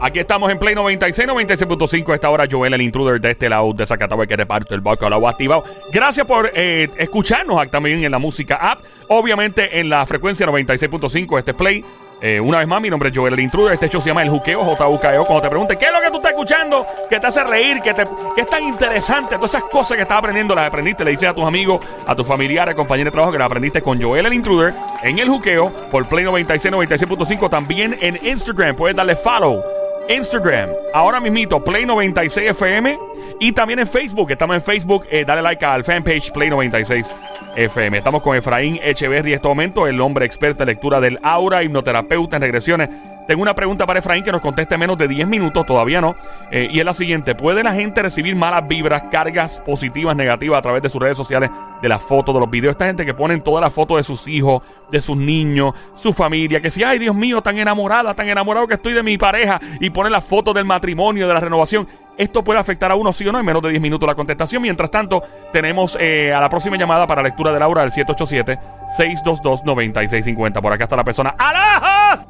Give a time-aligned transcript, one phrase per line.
[0.00, 2.14] Aquí estamos en Play 96, 96.5.
[2.14, 5.64] Esta hora Joel, el intruder de este lado de Zacatau, que reparte el bacalao activado.
[5.92, 8.84] Gracias por eh, escucharnos también en la música app.
[9.08, 11.38] Obviamente en la frecuencia 96.5.
[11.38, 11.84] Este es Play.
[12.20, 13.74] Eh, una vez más, mi nombre es Joel el Intruder.
[13.74, 15.24] Este show se llama El Juqueo, JUKEO.
[15.24, 17.90] Cuando te pregunte qué es lo que tú estás escuchando, que te hace reír, que
[17.90, 21.44] es tan interesante, todas esas cosas que estás aprendiendo, las aprendiste, le dices a tus
[21.44, 25.18] amigos, a tus familiares, compañeros de trabajo, que las aprendiste con Joel el Intruder en
[25.18, 27.48] El Juqueo por Play 96, 96.5.
[27.48, 29.77] También en Instagram, puedes darle follow.
[30.08, 32.98] Instagram, ahora mismito, Play 96 FM.
[33.40, 37.14] Y también en Facebook, estamos en Facebook, eh, dale like al fanpage Play 96
[37.56, 37.98] FM.
[37.98, 42.36] Estamos con Efraín Echeverry en este momento, el hombre experto en lectura del aura, hipnoterapeuta
[42.36, 42.88] en regresiones.
[43.28, 46.16] Tengo una pregunta para Efraín que nos conteste en menos de 10 minutos, todavía no.
[46.50, 50.62] Eh, y es la siguiente: ¿Puede la gente recibir malas vibras, cargas positivas, negativas a
[50.62, 51.50] través de sus redes sociales,
[51.82, 52.70] de las fotos, de los videos?
[52.70, 56.60] Esta gente que ponen todas las fotos de sus hijos, de sus niños, su familia,
[56.60, 59.90] que si, ay Dios mío, tan enamorada, tan enamorado que estoy de mi pareja, y
[59.90, 61.86] ponen las fotos del matrimonio, de la renovación.
[62.16, 64.62] Esto puede afectar a uno, sí o no, en menos de 10 minutos la contestación.
[64.62, 70.62] Mientras tanto, tenemos eh, a la próxima llamada para lectura de Laura del 787-622-9650.
[70.62, 71.34] Por acá está la persona.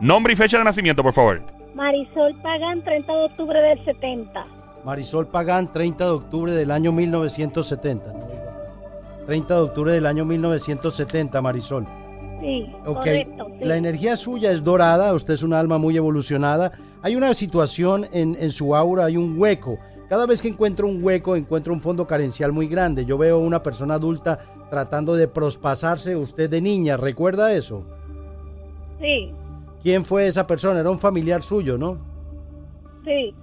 [0.00, 1.42] Nombre y fecha de nacimiento, por favor.
[1.74, 4.46] Marisol Pagán, 30 de octubre del 70.
[4.84, 8.14] Marisol Pagán, 30 de octubre del año 1970.
[9.26, 11.86] 30 de octubre del año 1970, Marisol.
[12.40, 13.46] Sí, Ok, correcto.
[13.58, 13.64] sí.
[13.64, 16.72] la energía suya es dorada, usted es un alma muy evolucionada.
[17.02, 19.78] Hay una situación en, en su aura, hay un hueco.
[20.08, 23.04] Cada vez que encuentro un hueco, encuentro un fondo carencial muy grande.
[23.04, 24.38] Yo veo una persona adulta
[24.70, 27.84] tratando de prospasarse usted de niña, ¿recuerda eso?
[29.00, 29.32] Sí,
[29.82, 30.80] ¿Quién fue esa persona?
[30.80, 31.98] Era un familiar suyo, ¿no?
[33.04, 33.34] sí,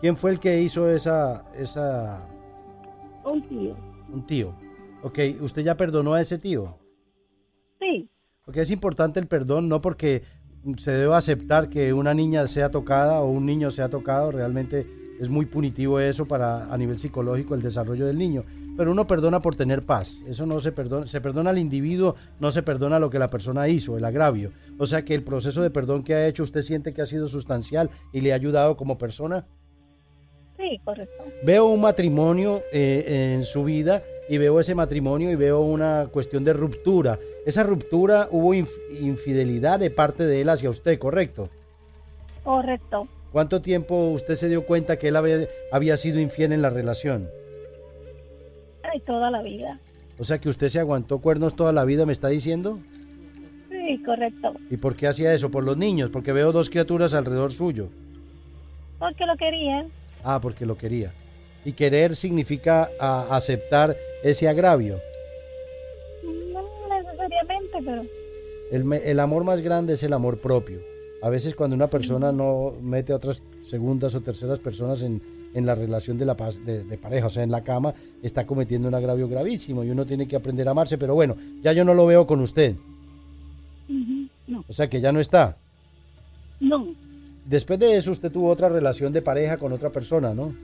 [0.00, 2.28] ¿Quién fue el que hizo esa, esa,
[3.24, 3.76] un tío.
[4.12, 4.52] un tío?
[5.04, 6.76] Ok, ¿usted ya perdonó a ese tío?
[7.78, 8.08] Sí,
[8.44, 10.22] Porque es importante el perdón, no porque
[10.76, 14.86] se debe aceptar que una niña sea tocada o un niño sea tocado, realmente
[15.20, 18.44] es muy punitivo eso para a nivel psicológico el desarrollo del niño.
[18.76, 22.50] Pero uno perdona por tener paz, eso no se perdona, se perdona al individuo, no
[22.52, 24.50] se perdona lo que la persona hizo, el agravio.
[24.78, 27.28] O sea que el proceso de perdón que ha hecho usted siente que ha sido
[27.28, 29.44] sustancial y le ha ayudado como persona.
[30.56, 31.24] sí, correcto.
[31.44, 36.42] Veo un matrimonio eh, en su vida y veo ese matrimonio y veo una cuestión
[36.44, 37.18] de ruptura.
[37.44, 41.50] Esa ruptura hubo inf- infidelidad de parte de él hacia usted, ¿correcto?
[42.44, 43.06] Correcto.
[43.32, 47.28] ¿Cuánto tiempo usted se dio cuenta que él había, había sido infiel en la relación?
[49.00, 49.78] Toda la vida.
[50.18, 52.78] O sea que usted se aguantó cuernos toda la vida, me está diciendo.
[53.70, 54.54] Sí, correcto.
[54.70, 55.50] ¿Y por qué hacía eso?
[55.50, 57.88] Por los niños, porque veo dos criaturas alrededor suyo.
[58.98, 59.88] Porque lo querían.
[60.22, 61.12] Ah, porque lo quería.
[61.64, 65.00] Y querer significa a- aceptar ese agravio.
[66.52, 68.02] No necesariamente, pero
[69.04, 70.80] el amor más grande es el amor propio.
[71.22, 75.20] A veces cuando una persona no mete a otras segundas o terceras personas en,
[75.54, 78.88] en la relación de, la de, de pareja, o sea, en la cama, está cometiendo
[78.88, 80.98] un agravio gravísimo y uno tiene que aprender a amarse.
[80.98, 82.76] Pero bueno, ya yo no lo veo con usted.
[84.46, 85.56] no, O sea, que ya no está.
[86.60, 86.94] no,
[87.44, 90.54] Después de eso usted tuvo otra relación de pareja con otra persona, ¿no?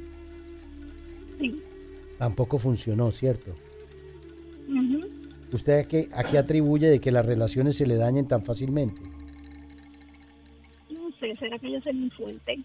[1.39, 1.61] sí.
[2.19, 3.53] Tampoco funcionó, ¿cierto?
[5.53, 9.01] ¿Usted a qué, a qué atribuye de que las relaciones se le dañen tan fácilmente?
[10.91, 12.59] No sé, ¿será que yo soy muy fuerte?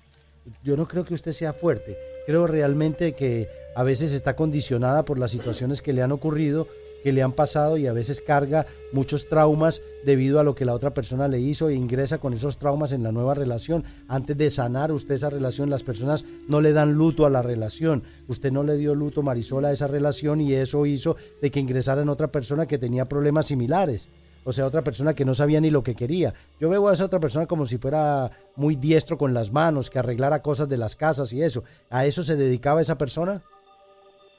[0.64, 1.96] Yo no creo que usted sea fuerte.
[2.26, 6.68] Creo realmente que a veces está condicionada por las situaciones que le han ocurrido,
[7.04, 10.74] que le han pasado y a veces carga muchos traumas debido a lo que la
[10.74, 13.84] otra persona le hizo e ingresa con esos traumas en la nueva relación.
[14.08, 18.04] Antes de sanar usted esa relación, las personas no le dan luto a la relación.
[18.30, 22.04] Usted no le dio luto, Marisol, a esa relación y eso hizo de que ingresara
[22.04, 24.10] en otra persona que tenía problemas similares.
[24.44, 26.34] O sea, otra persona que no sabía ni lo que quería.
[26.60, 30.00] Yo veo a esa otra persona como si fuera muy diestro con las manos, que
[30.00, 31.64] arreglara cosas de las casas y eso.
[31.90, 33.42] ¿A eso se dedicaba esa persona?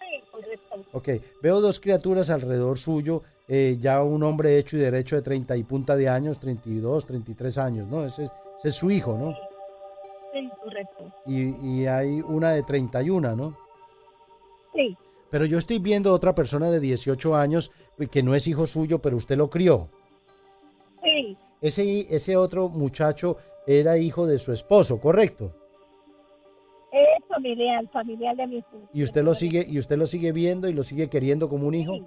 [0.01, 0.85] Sí, correcto.
[0.93, 1.09] Ok,
[1.43, 5.65] veo dos criaturas alrededor suyo, eh, ya un hombre hecho y derecho de 30 y
[5.65, 8.05] punta de años, 32, 33 años, ¿no?
[8.05, 9.35] Ese es, ese es su hijo, ¿no?
[10.33, 11.13] Sí, correcto.
[11.27, 13.57] Y, y hay una de 31, ¿no?
[14.75, 14.97] Sí,
[15.31, 19.01] Pero yo estoy viendo otra persona de 18 años eh, que no es hijo suyo,
[19.01, 19.89] pero usted lo crió.
[21.05, 23.37] Sí, Ese, ese otro muchacho
[23.67, 25.53] era hijo de su esposo, ¿correcto?
[26.93, 28.85] es familiar, familiar de mi esposo.
[28.93, 31.75] Y usted lo sigue y usted lo sigue viendo y lo sigue queriendo como un
[31.75, 31.95] hijo.
[31.95, 32.05] Sí,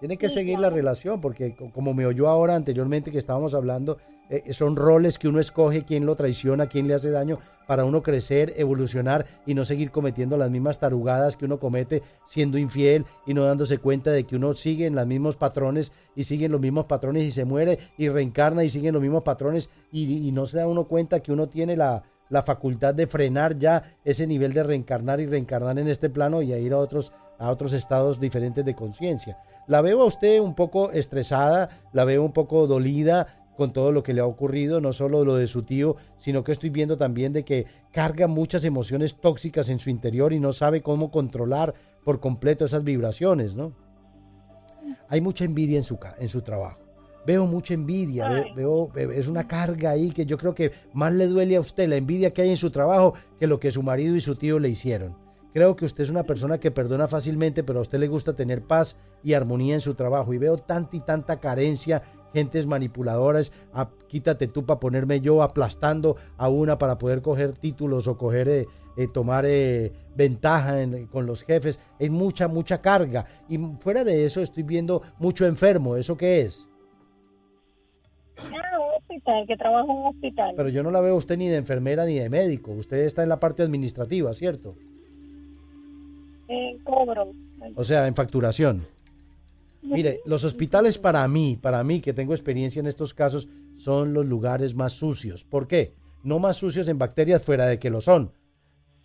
[0.00, 0.70] Tiene que Sí, seguir claro.
[0.70, 3.98] la relación, porque co- como me oyó ahora anteriormente que estábamos hablando,
[4.30, 8.02] eh, son roles que uno escoge, quién lo traiciona, quién le hace daño, para uno
[8.02, 13.34] crecer, evolucionar y no seguir cometiendo las mismas tarugadas que uno comete siendo infiel y
[13.34, 16.60] no dándose cuenta de que uno sigue en los mismos patrones y sigue en los
[16.60, 20.32] mismos patrones y se muere y reencarna y sigue en los mismos patrones y, y
[20.32, 24.26] no se da uno cuenta que uno tiene la, la facultad de frenar ya ese
[24.26, 27.72] nivel de reencarnar y reencarnar en este plano y a ir a otros a otros
[27.72, 29.38] estados diferentes de conciencia.
[29.66, 34.02] La veo a usted un poco estresada, la veo un poco dolida con todo lo
[34.02, 37.32] que le ha ocurrido, no solo lo de su tío, sino que estoy viendo también
[37.32, 41.74] de que carga muchas emociones tóxicas en su interior y no sabe cómo controlar
[42.04, 43.72] por completo esas vibraciones, ¿no?
[45.08, 46.78] Hay mucha envidia en su, en su trabajo.
[47.26, 51.26] Veo mucha envidia, veo, ve- es una carga ahí que yo creo que más le
[51.26, 54.14] duele a usted la envidia que hay en su trabajo que lo que su marido
[54.14, 55.16] y su tío le hicieron.
[55.52, 58.62] Creo que usted es una persona que perdona fácilmente, pero a usted le gusta tener
[58.62, 58.94] paz
[59.24, 60.34] y armonía en su trabajo.
[60.34, 62.02] Y veo tanta y tanta carencia,
[62.36, 68.06] gentes manipuladoras, a- quítate tú para ponerme yo, aplastando a una para poder coger títulos
[68.08, 68.66] o coger, eh,
[68.98, 71.80] eh, tomar eh, ventaja en- con los jefes.
[71.98, 73.24] Hay mucha, mucha carga.
[73.48, 75.96] Y fuera de eso estoy viendo mucho enfermo.
[75.96, 76.68] ¿Eso qué es?
[78.38, 80.52] Ah, un hospital, que trabajo en un hospital.
[80.58, 82.72] Pero yo no la veo a usted ni de enfermera ni de médico.
[82.72, 84.74] Usted está en la parte administrativa, ¿cierto?
[86.48, 87.32] En cobro.
[87.76, 88.82] O sea, en facturación.
[89.82, 94.26] Mire, los hospitales para mí, para mí que tengo experiencia en estos casos, son los
[94.26, 95.44] lugares más sucios.
[95.44, 95.94] ¿Por qué?
[96.22, 98.32] No más sucios en bacterias fuera de que lo son.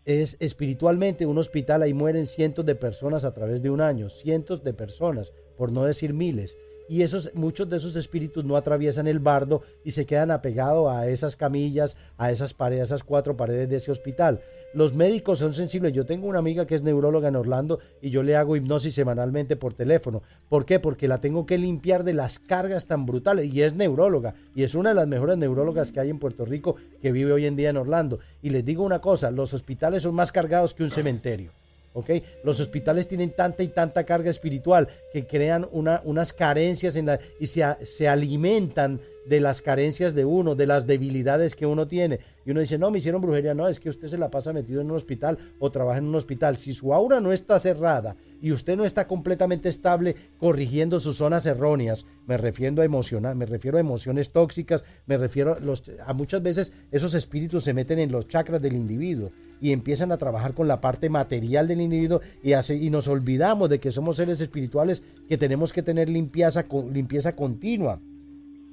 [0.06, 4.63] Es espiritualmente un hospital, ahí mueren cientos de personas a través de un año, cientos
[4.63, 6.57] de personas, por no decir miles.
[6.91, 11.07] Y esos, muchos de esos espíritus no atraviesan el bardo y se quedan apegados a
[11.07, 14.41] esas camillas, a esas paredes, a esas cuatro paredes de ese hospital.
[14.73, 15.93] Los médicos son sensibles.
[15.93, 19.55] Yo tengo una amiga que es neuróloga en Orlando y yo le hago hipnosis semanalmente
[19.55, 20.21] por teléfono.
[20.49, 20.81] ¿Por qué?
[20.81, 23.53] Porque la tengo que limpiar de las cargas tan brutales.
[23.53, 24.35] Y es neuróloga.
[24.53, 27.45] Y es una de las mejores neurólogas que hay en Puerto Rico que vive hoy
[27.45, 28.19] en día en Orlando.
[28.41, 31.53] Y les digo una cosa, los hospitales son más cargados que un cementerio.
[31.93, 32.09] ¿Ok?
[32.43, 37.19] Los hospitales tienen tanta y tanta carga espiritual que crean una, unas carencias en la,
[37.39, 42.19] y se, se alimentan de las carencias de uno, de las debilidades que uno tiene.
[42.45, 43.53] Y uno dice, no, me hicieron brujería.
[43.53, 46.15] No, es que usted se la pasa metido en un hospital o trabaja en un
[46.15, 46.57] hospital.
[46.57, 51.45] Si su aura no está cerrada y usted no está completamente estable corrigiendo sus zonas
[51.45, 55.83] erróneas, me refiero a emocionar, me refiero a emociones tóxicas, me refiero a, los,
[56.15, 60.53] muchas veces esos espíritus se meten en los chakras del individuo y empiezan a trabajar
[60.53, 64.41] con la parte material del individuo y, hace, y nos olvidamos de que somos seres
[64.41, 68.01] espirituales que tenemos que tener limpieza, limpieza continua.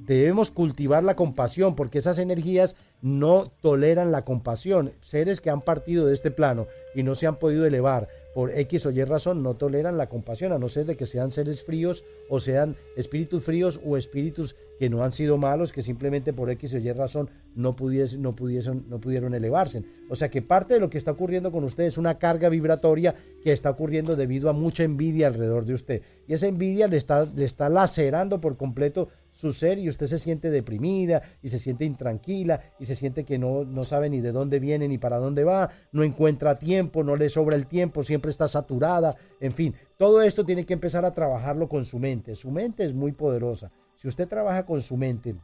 [0.09, 4.93] Debemos cultivar la compasión porque esas energías no toleran la compasión.
[5.01, 8.87] Seres que han partido de este plano y no se han podido elevar por X
[8.87, 12.05] o Y razón no toleran la compasión, a no ser de que sean seres fríos
[12.29, 16.75] o sean espíritus fríos o espíritus que no han sido malos, que simplemente por X
[16.75, 19.83] o Y razón no, pudiesen, no, pudiesen, no pudieron elevarse.
[20.09, 23.15] O sea que parte de lo que está ocurriendo con usted es una carga vibratoria
[23.43, 26.03] que está ocurriendo debido a mucha envidia alrededor de usted.
[26.29, 30.19] Y esa envidia le está, le está lacerando por completo su ser y usted se
[30.19, 34.59] siente deprimida y se siente intranquila se siente que no, no sabe ni de dónde
[34.59, 38.49] viene ni para dónde va, no encuentra tiempo, no le sobra el tiempo, siempre está
[38.49, 42.35] saturada, en fin, todo esto tiene que empezar a trabajarlo con su mente.
[42.35, 43.71] Su mente es muy poderosa.
[43.95, 45.37] Si usted trabaja con su mente,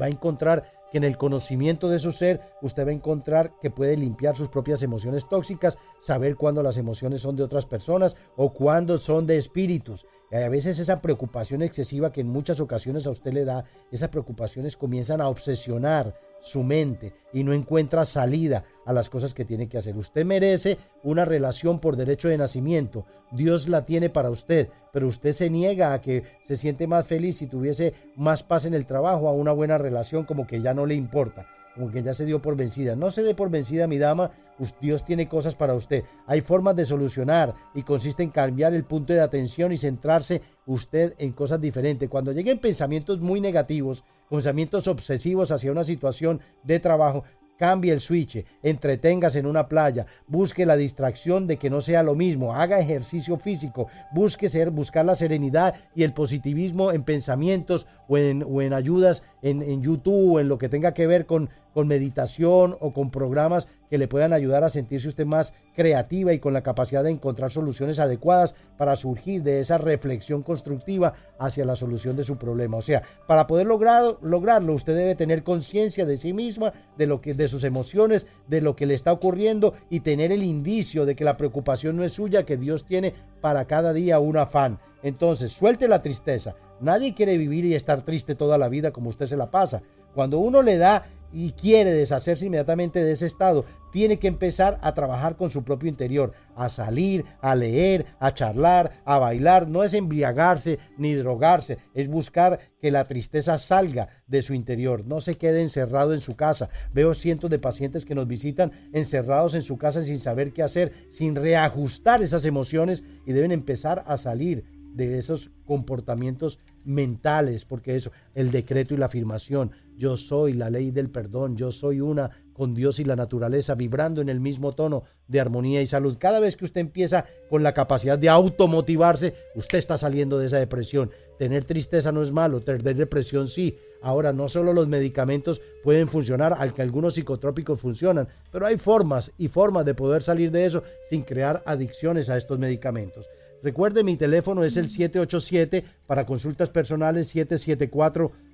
[0.00, 3.70] va a encontrar que en el conocimiento de su ser usted va a encontrar que
[3.70, 8.52] puede limpiar sus propias emociones tóxicas, saber cuándo las emociones son de otras personas o
[8.52, 10.06] cuándo son de espíritus.
[10.30, 14.08] Y a veces esa preocupación excesiva que en muchas ocasiones a usted le da, esas
[14.08, 19.68] preocupaciones comienzan a obsesionar su mente y no encuentra salida a las cosas que tiene
[19.68, 19.96] que hacer.
[19.96, 23.06] Usted merece una relación por derecho de nacimiento.
[23.32, 27.38] Dios la tiene para usted, pero usted se niega a que se siente más feliz
[27.38, 30.86] si tuviese más paz en el trabajo, a una buena relación, como que ya no
[30.86, 31.46] le importa,
[31.78, 32.96] como que ya se dio por vencida.
[32.96, 34.32] No se dé por vencida, mi dama.
[34.58, 36.02] Us- Dios tiene cosas para usted.
[36.26, 41.14] Hay formas de solucionar y consiste en cambiar el punto de atención y centrarse usted
[41.18, 42.08] en cosas diferentes.
[42.08, 47.22] Cuando lleguen pensamientos muy negativos, pensamientos obsesivos hacia una situación de trabajo,
[47.56, 52.14] cambie el switch, entreténgase en una playa, busque la distracción de que no sea lo
[52.14, 58.16] mismo, haga ejercicio físico, busque ser, buscar la serenidad y el positivismo en pensamientos o
[58.16, 61.50] en, o en ayudas en, en YouTube o en lo que tenga que ver con,
[61.78, 66.40] con meditación o con programas que le puedan ayudar a sentirse usted más creativa y
[66.40, 71.76] con la capacidad de encontrar soluciones adecuadas para surgir de esa reflexión constructiva hacia la
[71.76, 72.78] solución de su problema.
[72.78, 77.20] O sea, para poder lograr, lograrlo, usted debe tener conciencia de sí misma, de lo
[77.20, 81.14] que, de sus emociones, de lo que le está ocurriendo y tener el indicio de
[81.14, 84.80] que la preocupación no es suya, que Dios tiene para cada día un afán.
[85.04, 86.56] Entonces, suelte la tristeza.
[86.80, 89.80] Nadie quiere vivir y estar triste toda la vida como usted se la pasa.
[90.12, 94.92] Cuando uno le da y quiere deshacerse inmediatamente de ese estado, tiene que empezar a
[94.92, 99.68] trabajar con su propio interior, a salir, a leer, a charlar, a bailar.
[99.68, 105.20] No es embriagarse ni drogarse, es buscar que la tristeza salga de su interior, no
[105.20, 106.68] se quede encerrado en su casa.
[106.92, 110.92] Veo cientos de pacientes que nos visitan encerrados en su casa sin saber qué hacer,
[111.10, 118.10] sin reajustar esas emociones y deben empezar a salir de esos comportamientos mentales, porque eso,
[118.34, 122.74] el decreto y la afirmación, yo soy la ley del perdón, yo soy una con
[122.74, 126.16] Dios y la naturaleza, vibrando en el mismo tono de armonía y salud.
[126.18, 130.58] Cada vez que usted empieza con la capacidad de automotivarse, usted está saliendo de esa
[130.58, 131.12] depresión.
[131.38, 133.78] Tener tristeza no es malo, tener depresión sí.
[134.02, 139.32] Ahora, no solo los medicamentos pueden funcionar, al que algunos psicotrópicos funcionan, pero hay formas
[139.38, 143.28] y formas de poder salir de eso sin crear adicciones a estos medicamentos.
[143.62, 147.28] Recuerde, mi teléfono es el 787 para consultas personales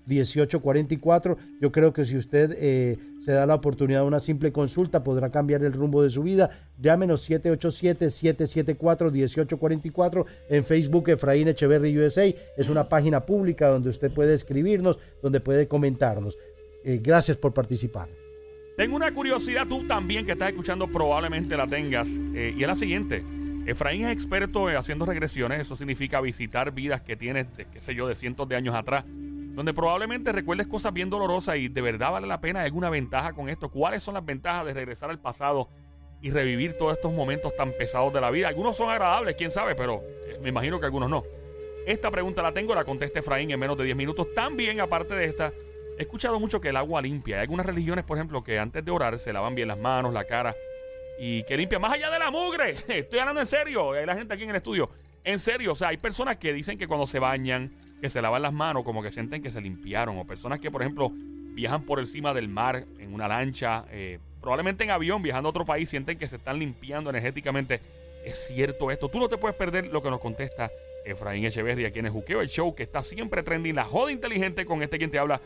[0.08, 1.36] 774-1844.
[1.60, 5.30] Yo creo que si usted eh, se da la oportunidad de una simple consulta, podrá
[5.30, 6.50] cambiar el rumbo de su vida.
[6.78, 12.26] Llámenos 787-774-1844 en Facebook Efraín Echeverry USA.
[12.56, 16.36] Es una página pública donde usted puede escribirnos, donde puede comentarnos.
[16.84, 18.08] Eh, gracias por participar.
[18.76, 22.74] Tengo una curiosidad, tú también que estás escuchando probablemente la tengas, eh, y es la
[22.74, 23.22] siguiente.
[23.66, 28.08] Efraín es experto en haciendo regresiones, eso significa visitar vidas que tienes, qué sé yo,
[28.08, 29.04] de cientos de años atrás,
[29.54, 33.48] donde probablemente recuerdes cosas bien dolorosas y de verdad vale la pena, alguna ventaja con
[33.48, 33.68] esto.
[33.68, 35.68] ¿Cuáles son las ventajas de regresar al pasado
[36.20, 38.48] y revivir todos estos momentos tan pesados de la vida?
[38.48, 41.22] Algunos son agradables, quién sabe, pero eh, me imagino que algunos no.
[41.86, 44.34] Esta pregunta la tengo, la contesta Efraín en menos de 10 minutos.
[44.34, 45.52] También, aparte de esta,
[45.98, 47.36] he escuchado mucho que el agua limpia.
[47.36, 50.24] Hay algunas religiones, por ejemplo, que antes de orar se lavan bien las manos, la
[50.24, 50.54] cara
[51.18, 52.70] y que limpia más allá de la mugre.
[52.88, 53.92] Estoy hablando en serio.
[53.92, 54.90] Hay la gente aquí en el estudio.
[55.22, 57.72] En serio, o sea, hay personas que dicen que cuando se bañan,
[58.04, 60.18] que se lavan las manos, como que sienten que se limpiaron.
[60.18, 61.10] O personas que, por ejemplo,
[61.54, 65.64] viajan por encima del mar en una lancha, eh, probablemente en avión, viajando a otro
[65.64, 67.80] país, sienten que se están limpiando energéticamente.
[68.22, 69.08] ¿Es cierto esto?
[69.08, 70.70] Tú no te puedes perder lo que nos contesta
[71.06, 74.82] Efraín Echeverría, quien es Juqueo, el show que está siempre trending, la joda inteligente con
[74.82, 75.40] este quien te habla,